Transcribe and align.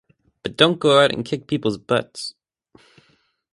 But 0.41 0.57
don't 0.57 0.79
go 0.79 0.99
out 0.99 1.11
and 1.13 1.23
kick 1.23 1.45
people's 1.45 1.77
butts. 1.77 2.33